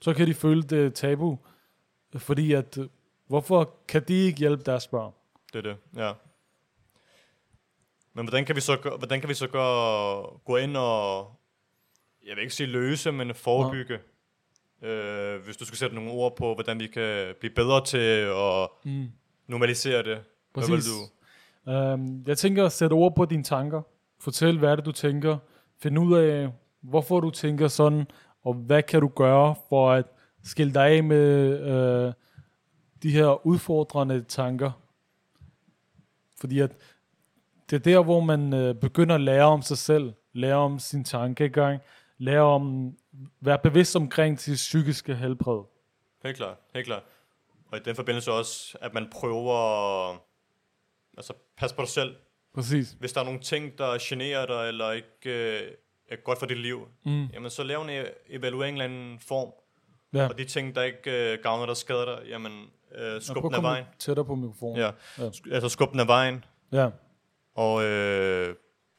[0.00, 1.38] Så kan de føle det tabu,
[2.16, 2.88] fordi at, øh,
[3.26, 5.12] hvorfor kan de ikke hjælpe deres børn?
[5.52, 6.12] det er det, ja.
[8.14, 11.32] Men hvordan kan vi så, gøre, hvordan kan vi så gøre, gå ind og,
[12.26, 13.98] jeg vil ikke sige løse, men forebygge,
[14.82, 17.98] øh, hvis du skal sætte nogle ord på, hvordan vi kan blive bedre til
[18.28, 19.06] at Mm.
[19.46, 20.04] normalisere det.
[20.52, 20.90] Hvad vil Præcis.
[20.92, 21.17] du?
[21.68, 23.82] Um, jeg tænker sæt ord på dine tanker.
[24.20, 25.38] Fortæl, hvad det, du tænker.
[25.78, 26.48] Find ud af,
[26.80, 28.06] hvorfor du tænker sådan,
[28.42, 30.04] og hvad kan du gøre for at
[30.44, 32.12] skille dig af med øh,
[33.02, 34.70] de her udfordrende tanker.
[36.40, 36.72] Fordi at
[37.70, 41.04] det er der, hvor man øh, begynder at lære om sig selv, lære om sin
[41.04, 41.80] tankegang,
[42.18, 42.92] lære om,
[43.40, 45.62] være bevidst omkring sit psykiske helbred.
[46.24, 47.02] Helt klart, helt klart.
[47.72, 49.54] Og i den forbindelse også, at man prøver
[50.10, 50.18] at
[51.16, 52.16] altså, passe på dig selv.
[52.54, 52.96] Præcis.
[53.00, 55.10] Hvis der er nogle ting, der generer dig, eller ikke
[55.60, 55.70] øh,
[56.10, 57.26] er godt for dit liv, Mm.
[57.26, 59.52] jamen så lav en e- evaluering eller anden form.
[60.14, 60.28] Ja.
[60.28, 62.52] Og de ting, der ikke øh, gavner dig, skader dig, jamen
[62.94, 63.84] øh, skub den af vejen.
[63.98, 64.76] tættere på mikrofonen.
[64.76, 64.90] Ja.
[65.18, 65.30] Ja.
[65.52, 66.88] Altså skub den af vejen, Ja.
[67.54, 68.54] og øh,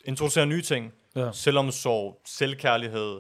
[0.06, 0.94] introducere nye ting.
[1.16, 1.32] ja.
[1.32, 3.20] Selvomsorg, selvkærlighed,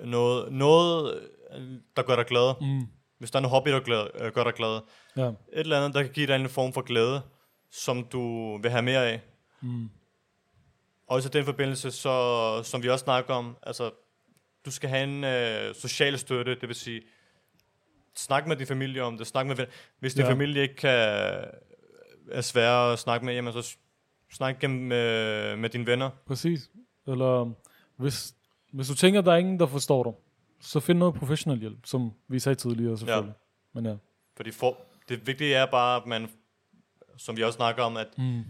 [0.00, 1.20] øh, noget, noget,
[1.54, 1.60] øh,
[1.96, 2.54] der gør dig glad.
[2.60, 2.86] Mm.
[3.18, 4.80] Hvis der er en hobby, der glad, øh, gør dig glad.
[5.16, 5.26] Ja.
[5.28, 7.22] Et eller andet, der kan give dig en form for glæde,
[7.70, 9.20] som du vil have mere af.
[9.60, 9.90] Mm.
[11.06, 13.90] Også i den forbindelse, så, som vi også snakker om, altså,
[14.64, 17.02] du skal have en øh, social støtte, det vil sige,
[18.16, 19.66] snak med din familie om det, snak med
[19.98, 20.30] Hvis din Ja.
[20.30, 20.90] familie ikke kan,
[22.30, 23.76] er svære at snakke med, jamen så
[24.32, 26.10] snak gennem, med, med dine venner.
[26.26, 26.70] Præcis.
[27.06, 27.52] Eller
[27.96, 28.34] hvis,
[28.72, 30.12] hvis du tænker, der er ingen, der forstår dig,
[30.60, 33.34] så find noget professionel hjælp, som vi sagde tidligere selvfølgelig.
[33.74, 33.80] Ja.
[33.80, 33.94] Men ja.
[34.36, 34.76] Fordi for,
[35.08, 36.30] det vigtige er bare, at man,
[37.18, 38.44] som vi også snakker om, at Mm.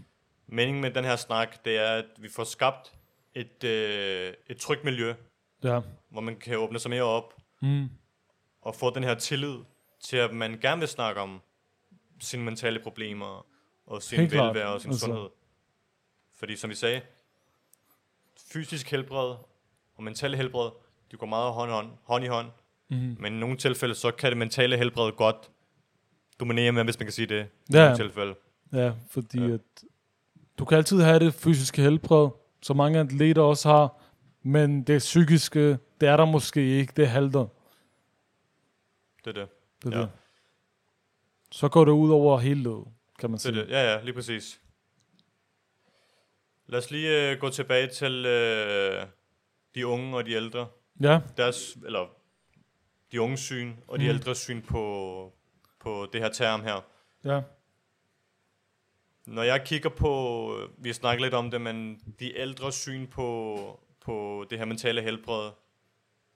[0.47, 2.93] meningen med den her snak, det er, at vi får skabt
[3.33, 5.13] et, øh, et trygt miljø,
[5.63, 5.79] Ja.
[6.09, 7.89] hvor man kan åbne sig mere op, Mm.
[8.61, 9.55] og få den her tillid
[10.03, 11.41] til, at man gerne vil snakke om
[12.19, 13.45] sine mentale problemer,
[13.85, 14.55] og sin Helt klart.
[14.55, 15.05] velvære og sin Altså.
[15.05, 15.29] sundhed.
[16.33, 17.01] Fordi som vi sagde,
[18.51, 19.35] fysisk helbred
[19.95, 20.69] og mental helbred,
[21.11, 22.47] de går meget hånd i hånd, hånd, i hånd.
[22.89, 23.15] Mm.
[23.19, 25.49] Men i nogle tilfælde, så kan det mentale helbred godt
[26.39, 27.47] dominere med, hvis man kan sige det.
[27.69, 27.83] I Ja.
[27.83, 28.35] nogle tilfælde.
[28.73, 29.53] Ja, fordi Ja.
[29.53, 29.61] at
[30.59, 32.29] du kan altid have det fysiske helbred,
[32.61, 34.01] som mange atleter også har,
[34.43, 37.47] men det psykiske, det er der måske ikke, det halter.
[39.25, 39.49] Det er det.
[39.83, 40.03] Det er Ja.
[40.03, 40.11] det.
[41.51, 42.63] Så går det ud over hele
[43.19, 43.55] kan man Det sige.
[43.55, 43.69] det.
[43.69, 44.61] Ja, ja, lige præcis.
[46.67, 49.05] Lad os lige øh, gå tilbage til øh,
[49.75, 50.67] de unge og de ældre.
[51.01, 52.07] Ja, deres, eller
[53.11, 54.09] de unge syn og de Mm.
[54.09, 55.33] ældre syn på,
[55.79, 56.85] på det her term her.
[57.25, 57.41] ja,
[59.27, 63.57] Når jeg kigger på, vi har snakket lidt om det, men de ældre syn på,
[64.05, 65.51] på det her mentale helbred,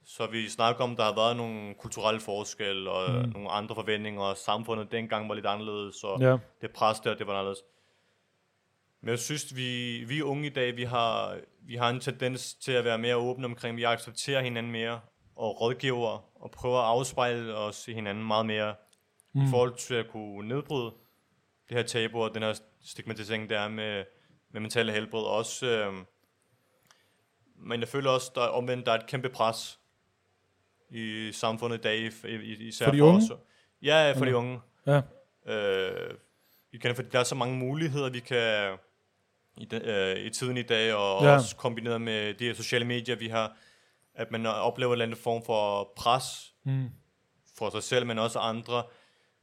[0.05, 3.25] så vi snakker om, der har været nogle kulturelle forskelle og Mm.
[3.25, 3.31] mm.
[3.33, 7.27] nogle andre forventninger, og samfundet dengang var lidt anderledes, og ja, det pres der, det
[7.27, 7.59] var anderledes.
[9.01, 12.71] Men jeg synes, vi, vi unge i dag, vi har, vi har en tendens til
[12.71, 14.99] at være mere åbne omkring, vi accepterer hinanden mere,
[15.35, 18.75] og rådgiver, og prøver at afspejle os i hinanden meget mere,
[19.33, 19.41] mm.
[19.41, 20.91] i forhold til at kunne nedbryde
[21.69, 24.05] det her tabu, og den her stigmatisering, der er med,
[24.51, 25.21] med mentale helbred.
[25.23, 25.93] Også, øh,
[27.55, 29.79] men jeg føler også, der er omvendt, der er et kæmpe pres
[30.89, 33.17] i samfundet i dag, i, i, især For de unge?
[33.17, 33.39] os.
[33.81, 34.39] Ja, for de Eller?
[34.39, 34.59] unge.
[34.87, 35.01] ja,
[35.45, 36.13] Øh,
[36.71, 38.77] igen, fordi der er så mange muligheder, vi kan
[39.57, 41.33] i, den, øh, i tiden i dag, og Ja.
[41.33, 43.57] også kombineret med de sociale medier, vi har,
[44.15, 46.89] at man oplever en eller anden form for pres mm.
[47.57, 48.83] for sig selv, men også andre,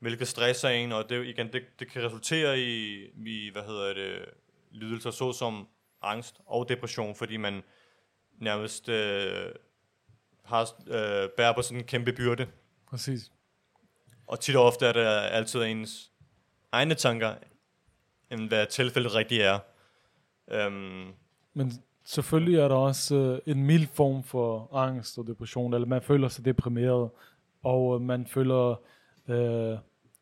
[0.00, 4.24] hvilket stresser en, og det, igen, det, det kan resultere i, i, hvad hedder det,
[4.70, 5.68] lidelser såsom
[6.02, 7.62] angst og depression, fordi man
[8.38, 9.52] nærmest øh,
[10.44, 12.46] har, øh, bærer på sådan en kæmpe byrde.
[12.86, 13.32] præcis.
[14.26, 15.04] Og tit og ofte er det
[15.36, 16.10] altid ens
[16.72, 17.34] egne tanker,
[18.30, 19.58] end hvad tilfældet rigtigt er.
[20.66, 21.14] Um,
[21.54, 21.72] Men
[22.04, 26.28] selvfølgelig er der også øh, en mild form for angst og depression, eller man føler
[26.28, 27.10] sig deprimeret,
[27.62, 28.80] og øh, man føler,
[29.28, 29.78] øh,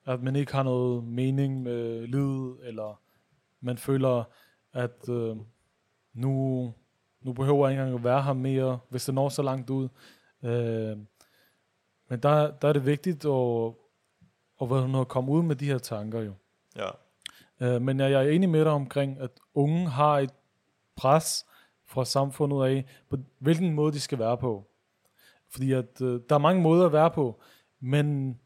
[0.08, 3.00] at man ikke har noget mening med livet, eller
[3.60, 4.24] man føler,
[4.72, 5.36] at øh,
[6.12, 6.74] nu,
[7.20, 9.88] nu behøver jeg ikke engang at være her mere, hvis det når så langt ud.
[10.42, 10.98] Øh,
[12.08, 13.72] men der, der er det vigtigt at,
[14.60, 16.32] at, hvad, at komme ud med de her tanker jo.
[16.76, 16.88] Ja.
[17.60, 20.34] Øh, men jeg, jeg er enig med dig omkring, at unge har et
[20.96, 21.46] pres
[21.86, 24.66] fra samfundet af, på hvilken måde de skal være på.
[25.50, 27.40] Fordi at øh, der er mange måder at være på,
[27.80, 28.38] men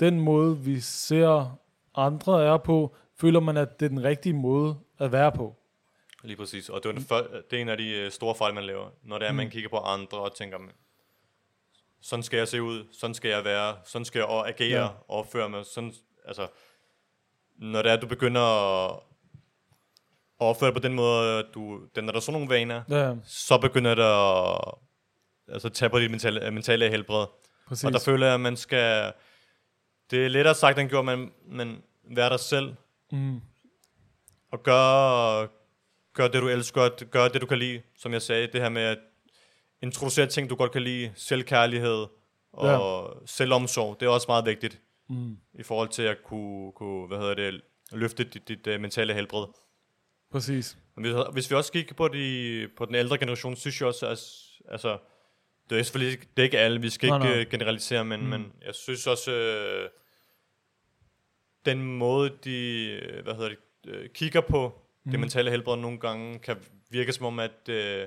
[0.00, 1.58] den måde, vi ser
[1.94, 5.56] andre er på, føler man, at det er den rigtige måde at være på.
[6.24, 6.68] Lige præcis.
[6.68, 8.90] Og det er, en, for, det er en af de øh, store fejl, man laver.
[9.02, 9.36] Når det er, mm.
[9.36, 10.58] man kigger på andre og tænker,
[12.02, 14.86] sådan skal jeg se ud, sådan skal jeg være, sådan skal jeg agere ja.
[14.86, 15.66] og opføre mig.
[15.66, 15.92] Sådan,
[16.24, 16.46] altså,
[17.58, 19.00] når det er, at du begynder at
[20.38, 23.14] opføre dig på den måde, at du, den, når der er sådan nogle vaner, Ja,
[23.24, 24.74] så begynder det at
[25.54, 27.26] altså, tage på dit mentale, mentale helbred.
[27.68, 27.84] præcis.
[27.84, 29.12] Og der føler jeg, at man skal...
[30.12, 31.82] Det er lettere sagt end gjort, men, men
[32.16, 32.74] være dig selv.
[33.12, 33.40] mm,
[34.52, 35.48] Og gøre,
[36.14, 37.04] gør det, du elsker.
[37.10, 37.82] Gør det, du kan lide.
[37.98, 38.98] Som jeg sagde, det her med at
[39.82, 41.12] introducere ting, du godt kan lide.
[41.14, 42.06] Selvkærlighed
[42.52, 43.26] og ja.
[43.26, 44.00] selvomsorg.
[44.00, 47.60] Det er også meget vigtigt mm, i forhold til at kunne, kunne hvad hedder det,
[47.92, 49.46] løfte dit, dit uh, mentale helbred.
[50.32, 50.78] præcis.
[50.94, 54.18] Hvis, hvis vi også kigger på, de, på den ældre generation, synes jeg også, at
[54.72, 54.98] altså,
[55.70, 57.40] det er selvfølgelig ikke, det er ikke alle, vi skal Nej, ikke nej.
[57.40, 58.26] øh, generalisere, men, mm.
[58.26, 59.88] men jeg synes også, øh,
[61.66, 65.10] den måde, de øh, hvad hedder det, øh, kigger på mm.
[65.10, 66.56] det mentale helbred nogle gange, kan
[66.90, 68.06] virke som om, at øh,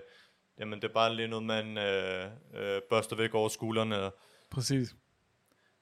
[0.59, 4.11] jamen, det er bare lige noget, man øh, øh, børster væk over skuldrene.
[4.51, 4.95] Præcis.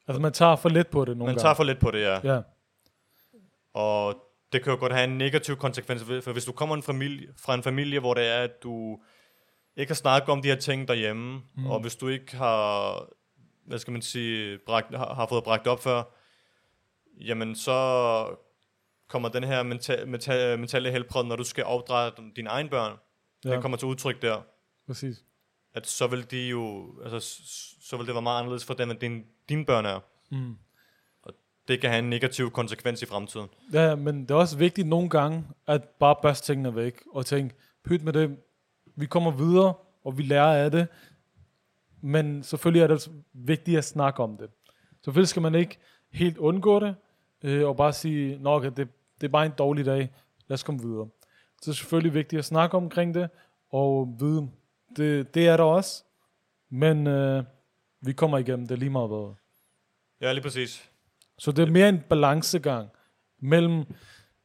[0.08, 1.44] Altså man tager for let på det nogle Man gange.
[1.46, 2.20] tager for let på det, ja.
[2.34, 2.42] Ja,
[3.74, 4.16] Og
[4.54, 7.54] det kan jo godt have en negativ konsekvens, for hvis du kommer en familie, fra
[7.56, 9.00] en familie, hvor det er, at du
[9.76, 11.42] ikke har snakket om de her ting derhjemme, Mm.
[11.56, 11.66] mm.
[11.68, 13.08] og hvis du ikke har,
[13.66, 16.04] hvad skal man sige, bragt, har, har fået bragt op før,
[17.20, 18.36] jamen så
[19.10, 22.98] kommer den her mental, mental, mentale helbred, når du skal opdrage dine egne børn,
[23.46, 23.52] ja.
[23.52, 24.42] den kommer til udtryk der,
[24.88, 25.24] præcis.
[25.74, 27.42] at så vil de jo, altså,
[27.82, 30.00] så vil det være meget anderledes for dem, end din, dine børn er.
[30.32, 30.58] Mm.
[31.68, 33.48] Det kan have en negativ konsekvens i fremtiden.
[33.74, 37.56] Ja, men det er også vigtigt nogle gange, at bare børste tingene væk, og tænke,
[37.86, 38.38] pyt med det,
[38.96, 39.74] vi kommer videre,
[40.04, 40.88] og vi lærer af det,
[42.02, 44.50] men selvfølgelig er det også vigtigt at snakke om det.
[45.04, 45.80] Selvfølgelig skal man ikke
[46.12, 46.96] helt undgå det,
[47.44, 48.88] øh, og bare sige, nå okay, det,
[49.22, 50.14] det er bare en dårlig dag,
[50.48, 51.08] lad os komme videre.
[51.62, 53.30] Så det er selvfølgelig vigtigt at snakke omkring det,
[53.70, 54.50] og vide,
[54.96, 56.04] det, det er der også,
[56.70, 57.44] men øh,
[58.02, 59.34] vi kommer igennem det lige meget hvad.
[60.22, 60.90] Ja, lige præcis.
[61.38, 62.90] Så det er mere en balancegang
[63.40, 63.80] mellem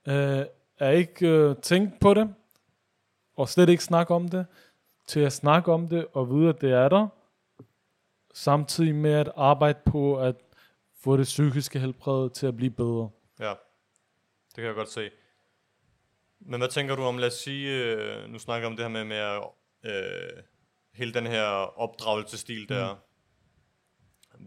[0.08, 0.44] øh,
[0.78, 2.34] at ikke øh, tænke på det,
[3.36, 4.46] og slet ikke snakke om det,
[5.06, 7.08] til at snakke om det og vide, at det er der,
[8.34, 10.34] samtidig med at arbejde på at
[11.00, 13.10] få det psykiske helbred til at blive bedre.
[13.40, 13.50] Ja,
[14.48, 15.10] det kan jeg godt se.
[16.40, 18.90] Men hvad tænker du om, lad os sige, øh, nu snakker jeg om det her
[18.90, 19.40] med, med
[19.84, 20.42] øh,
[20.94, 21.44] hele den her
[21.78, 22.94] opdragelsestil der.
[22.94, 23.00] Mm.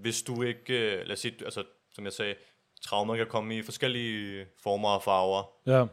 [0.02, 2.36] Hvis du ikke, øh, lad os sige, altså, som jeg sagde,
[2.82, 5.44] traumer kan komme i forskellige former og farver.
[5.66, 5.86] Ja,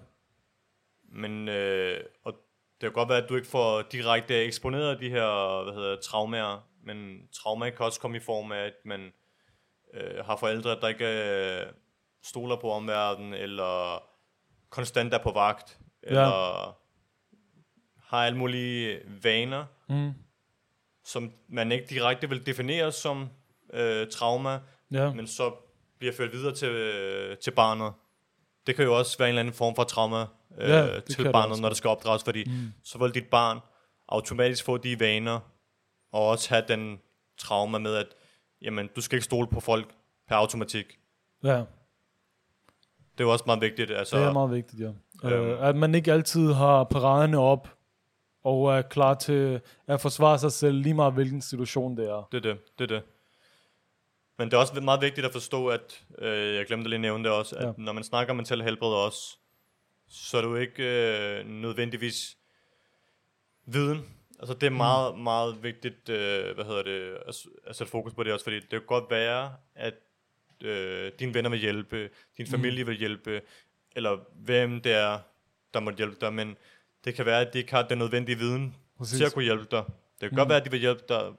[1.02, 2.32] Men, øh, og
[2.80, 6.68] det kan godt være, at du ikke får direkte eksponeret de her, hvad hedder traumer,
[6.82, 9.12] men traumer kan også komme i form af, at man
[9.94, 11.66] øh, har forældre, der ikke øh,
[12.22, 14.02] stoler på omverdenen, eller
[14.70, 16.78] konstant er på vagt, eller
[18.08, 20.12] har alle mulige vaner, mm.
[21.04, 23.28] som man ikke direkte vil definere som
[23.72, 24.60] øh, trauma,
[24.92, 25.12] ja.
[25.12, 25.54] men så
[25.98, 27.92] bliver ført videre til, øh, til barnet.
[28.66, 30.26] Det kan jo også være en eller anden form for trauma
[30.58, 32.72] øh, Ja, det til det barnet, også når det skal opdrages, fordi Mm.
[32.84, 33.60] så vil dit barn
[34.08, 35.40] automatisk få de vaner,
[36.12, 37.00] og også have den
[37.38, 38.06] trauma med, at
[38.62, 39.94] jamen, du skal ikke stole på folk
[40.28, 40.98] per automatik.
[41.44, 41.56] ja,
[43.12, 43.90] Det er jo også meget vigtigt.
[43.90, 44.92] Altså, det er meget vigtigt, ja.
[45.24, 45.46] Øhm.
[45.46, 47.74] Øh, at man ikke altid har paraderne op,
[48.44, 52.28] og er klar til at forsvare sig selv, lige meget hvilken situation det er.
[52.32, 53.02] Det er det, det er det.
[54.38, 57.24] Men det er også meget vigtigt at forstå, at, øh, jeg glemte lige at nævne
[57.24, 57.72] det også, at Ja.
[57.76, 59.38] når man snakker mental helbred også,
[60.08, 60.82] så er det jo ikke
[61.40, 62.36] øh, nødvendigvis
[63.66, 64.04] viden.
[64.38, 65.22] Altså det er meget, mm.
[65.22, 68.70] meget vigtigt, øh, hvad hedder det, at, at sætte fokus på det også, fordi det
[68.70, 69.94] kan godt være, at
[70.60, 73.40] øh, dine venner vil hjælpe, din familie vil hjælpe,
[73.96, 75.18] eller hvem det er,
[75.74, 76.56] der må hjælpe dig, men
[77.04, 79.16] det kan være, at de ikke har den nødvendige viden Præcis.
[79.16, 79.84] til at kunne hjælpe dig.
[79.86, 80.36] Det kan mm.
[80.36, 81.32] godt være, at de vil hjælpe dig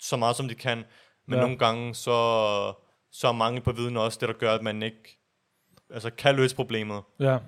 [0.00, 0.84] så meget, som de kan,
[1.26, 1.40] men ja.
[1.40, 2.72] nogle gange, så,
[3.10, 5.18] så er mangel på viden også det, der gør, at man ikke
[5.90, 7.02] altså, kan løse problemet.
[7.20, 7.38] Ja,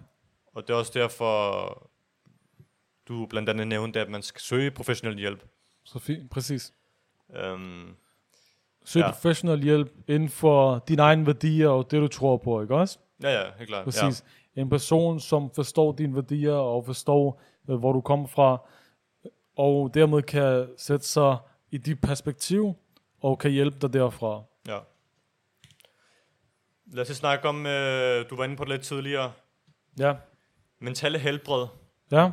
[0.55, 1.91] Og det er også derfor,
[3.09, 5.45] du blandt andet nævnte, at man skal søge professionel hjælp.
[5.85, 6.73] så fint, præcis.
[7.53, 7.97] Um,
[8.85, 9.11] Søg Ja.
[9.11, 12.99] professionel hjælp inden for dine egne værdier og det, du tror på, ikke også?
[13.23, 13.85] Ja, ja, helt klart.
[13.85, 14.25] Præcis.
[14.57, 14.61] Ja.
[14.61, 17.41] En person, som forstår dine værdier og forstår,
[17.71, 18.69] øh, hvor du kommer fra,
[19.57, 21.37] og dermed kan sætte sig
[21.71, 22.75] i dit perspektiv
[23.21, 24.43] og kan hjælpe dig derfra.
[24.69, 24.79] Ja.
[26.87, 29.33] Lad os snakke om, øh, du var inde på det lidt tidligere,
[29.99, 30.15] Ja.
[30.79, 31.67] mentale helbred
[32.13, 32.31] Ja.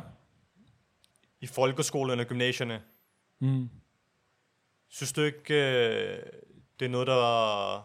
[1.44, 2.80] I folkeskolerne og gymnasierne.
[3.40, 3.68] Mm.
[4.88, 6.18] Synes du ikke, øh,
[6.80, 7.76] det er noget, der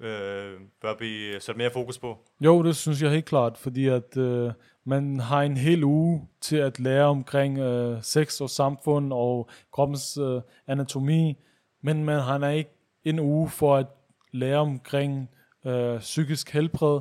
[0.00, 2.18] øh, bør blive sat mere fokus på?
[2.40, 4.52] Jo, det synes jeg helt klart, fordi at øh,
[4.84, 10.16] man har en hel uge til at lære omkring øh, sex og samfund og kroppens
[10.16, 11.36] øh, anatomi,
[11.82, 12.70] men man har ikke
[13.04, 13.86] en uge for at
[14.32, 15.30] lære omkring
[15.66, 17.00] øh, psykisk helbred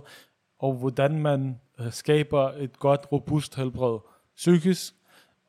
[0.59, 3.99] og hvordan man øh, skaber et godt, robust helbred
[4.35, 4.93] psykisk.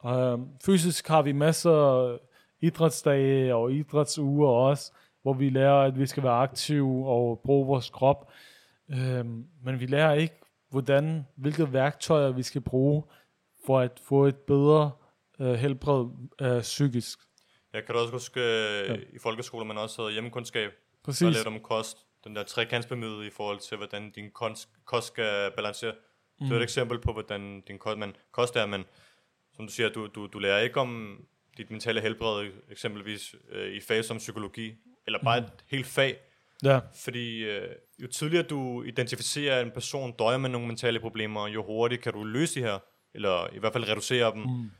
[0.06, 2.18] Øh, fysisk har vi masser af
[2.60, 7.90] idrætsdage og idrætsuger også, hvor vi lærer, at vi skal være aktive og bruge vores
[7.90, 8.32] krop.
[8.90, 10.34] Øhm, men vi lærer ikke,
[10.70, 13.02] hvordan, hvilke værktøjer vi skal bruge
[13.66, 14.90] for at få et bedre
[15.40, 16.06] øh, helbred
[16.40, 17.18] øh, psykisk.
[17.72, 18.96] Jeg kan da også huske, øh, Ja.
[19.12, 21.36] i folkeskolen, man også havde hjemmekundskab, der Præcis.
[21.36, 21.98] lidt om kost.
[22.24, 25.92] Den der trekantsbemøde i forhold til, hvordan din kost, kost skal balancere.
[26.40, 26.46] Mm.
[26.46, 28.84] Det er et eksempel på, hvordan din kost, man, kost er, men
[29.60, 31.20] som du siger, du, du, du lærer ikke om
[31.56, 34.74] dit mentale helbred, eksempelvis øh, i fag som psykologi,
[35.06, 35.46] eller bare mm.
[35.46, 36.16] et helt fag.
[36.64, 37.68] Ja, Fordi øh,
[38.02, 42.12] jo tidligere du identificerer, at en person døjer med nogle mentale problemer, jo hurtigere kan
[42.12, 42.78] du løse de her,
[43.14, 44.42] eller i hvert fald reducere dem.
[44.42, 44.70] Mm.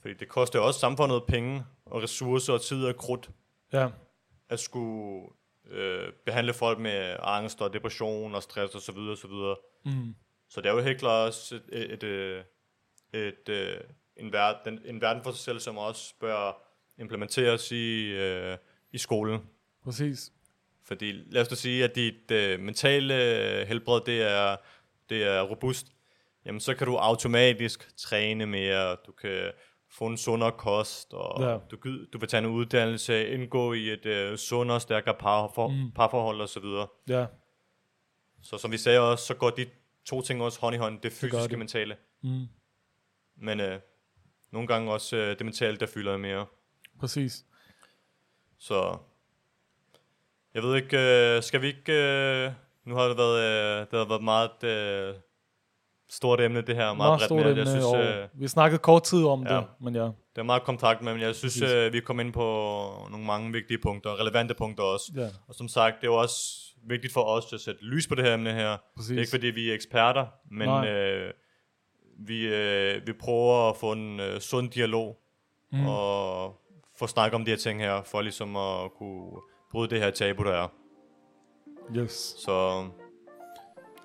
[0.00, 3.30] Fordi det koster også samfundet penge, og ressourcer, og tid og krudt,
[3.72, 3.88] ja,
[4.48, 5.28] at skulle
[5.70, 9.56] øh, behandle folk med angst og depression og stress og så videre og så videre.
[9.84, 10.14] mm.
[10.50, 12.44] Så det er jo helt klart også et, et, et,
[13.12, 13.80] et, et, øh,
[14.18, 16.64] en, verden, en verden for sig selv, som også bør
[16.98, 18.56] implementeres i, øh,
[18.92, 19.40] i skolen.
[19.84, 20.32] præcis.
[20.84, 23.14] Fordi lad os da sige, at dit øh, mentale
[23.60, 24.56] øh, helbred, det er,
[25.08, 25.86] det er robust.
[26.44, 29.52] Jamen, så kan du automatisk træne mere, du kan
[29.90, 31.58] få en sundere kost, og Ja.
[31.70, 35.92] du, kan- du vil tage en uddannelse, indgå i et øh, sundere, stærkere parfor, mm.
[35.92, 36.86] parforhold og så videre.
[37.08, 37.26] Ja,
[38.42, 39.66] Så som vi sagde også, så går de
[40.04, 41.56] to ting også hånd i hånd, det fysiske de.
[41.56, 41.96] mentale.
[42.22, 42.46] mm.
[43.36, 43.80] Men øh,
[44.52, 46.46] nogle gange også øh, det mentale, der fylder mere.
[47.00, 47.44] præcis.
[48.58, 48.96] Så
[50.54, 50.98] jeg ved ikke,
[51.36, 51.92] øh, skal vi ikke...
[51.92, 52.52] Øh,
[52.84, 55.14] nu har det været, øh, det har været meget øh,
[56.10, 56.84] stort emne, det her.
[56.84, 59.56] Meget, Meget bredt stort emne, Jeg synes, og øh, vi snakkede kort tid om ja.
[59.56, 61.74] det, men ja, det er meget kompakt, men jeg synes, Præcis.
[61.74, 62.40] øh, vi kom ind på
[63.10, 65.12] nogle mange vigtige punkter, relevante punkter også.
[65.16, 66.38] ja, Og som sagt, det er jo også
[66.88, 68.76] vigtigt for os at sætte lys på det her emne her.
[68.96, 69.08] præcis.
[69.08, 70.88] Det er ikke fordi, vi er eksperter, men Nej.
[70.88, 71.32] øh,
[72.18, 75.16] vi, øh, vi prøver at få en øh, sund dialog
[75.72, 75.86] Mm.
[75.86, 76.54] og
[76.98, 79.30] få snakket om de her ting her, for ligesom at kunne
[79.72, 80.68] bryde det her tabu, der er.
[81.96, 82.34] Yes.
[82.44, 82.52] Så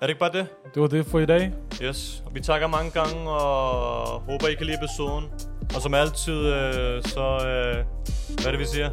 [0.00, 0.46] det ikke bare det?
[0.74, 1.52] Det var det for i dag.
[1.82, 2.24] Yes.
[2.32, 5.24] Vi takker mange gange, og håber, I kan lide episoden.
[5.74, 7.84] Og som altid, øh, så øh,
[8.34, 8.90] hvad er det, vi siger?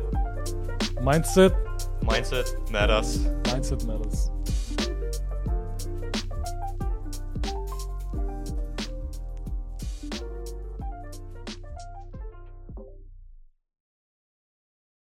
[1.14, 1.56] Mindset.
[2.02, 3.18] Mindset matters.
[3.54, 4.18] Mindset matters.